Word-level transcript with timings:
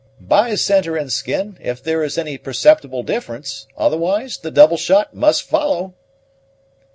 "By 0.19 0.55
centre 0.55 0.97
and 0.97 1.11
skin, 1.11 1.59
if 1.61 1.83
there 1.83 2.01
is 2.03 2.17
any 2.17 2.39
perceptible 2.39 3.03
difference; 3.03 3.67
otherwise 3.77 4.39
the 4.39 4.49
double 4.49 4.77
shot 4.77 5.13
must 5.13 5.43
follow." 5.43 5.93